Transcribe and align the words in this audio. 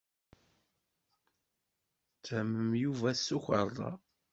Ttehmen 2.17 2.69
Yuba 2.83 3.09
s 3.13 3.21
tukerḍa. 3.27 3.91